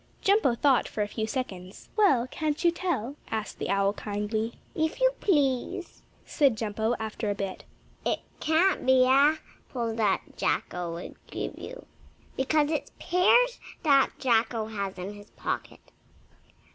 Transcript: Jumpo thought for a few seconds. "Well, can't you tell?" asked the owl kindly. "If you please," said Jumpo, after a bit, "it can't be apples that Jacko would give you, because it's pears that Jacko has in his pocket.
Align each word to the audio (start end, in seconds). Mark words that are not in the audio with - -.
Jumpo 0.23 0.55
thought 0.55 0.87
for 0.87 1.03
a 1.03 1.07
few 1.07 1.27
seconds. 1.27 1.89
"Well, 1.95 2.25
can't 2.25 2.63
you 2.65 2.71
tell?" 2.71 3.17
asked 3.29 3.59
the 3.59 3.69
owl 3.69 3.93
kindly. 3.93 4.53
"If 4.73 4.99
you 4.99 5.11
please," 5.19 6.01
said 6.25 6.57
Jumpo, 6.57 6.95
after 6.99 7.29
a 7.29 7.35
bit, 7.35 7.65
"it 8.03 8.21
can't 8.39 8.83
be 8.83 9.05
apples 9.05 9.97
that 9.97 10.21
Jacko 10.37 10.91
would 10.93 11.17
give 11.27 11.55
you, 11.55 11.85
because 12.35 12.71
it's 12.71 12.91
pears 12.99 13.59
that 13.83 14.09
Jacko 14.17 14.65
has 14.69 14.97
in 14.97 15.13
his 15.13 15.29
pocket. 15.29 15.91